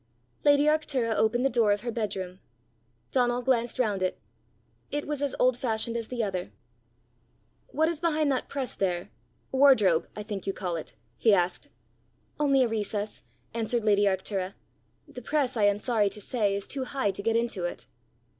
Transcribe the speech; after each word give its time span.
Lady 0.43 0.63
Arctura 0.63 1.13
opened 1.15 1.45
the 1.45 1.47
door 1.51 1.71
of 1.71 1.81
her 1.81 1.91
bedroom. 1.91 2.39
Donal 3.11 3.43
glanced 3.43 3.77
round 3.77 4.01
it. 4.01 4.19
It 4.89 5.05
was 5.05 5.21
as 5.21 5.35
old 5.39 5.55
fashioned 5.55 5.95
as 5.95 6.07
the 6.07 6.23
other. 6.23 6.51
"What 7.67 7.87
is 7.87 7.99
behind 7.99 8.31
that 8.31 8.49
press 8.49 8.73
there 8.73 9.11
wardrobe, 9.51 10.09
I 10.15 10.23
think 10.23 10.47
you 10.47 10.53
call 10.53 10.75
it?" 10.75 10.95
he 11.19 11.35
asked. 11.35 11.67
"Only 12.39 12.63
a 12.63 12.67
recess," 12.67 13.21
answered 13.53 13.85
lady 13.85 14.05
Arctura. 14.05 14.55
"The 15.07 15.21
press, 15.21 15.55
I 15.55 15.65
am 15.65 15.77
sorry 15.77 16.09
to 16.09 16.19
say, 16.19 16.55
is 16.55 16.65
too 16.65 16.85
high 16.85 17.11
to 17.11 17.21
get 17.21 17.35
into 17.35 17.65
it." 17.65 17.85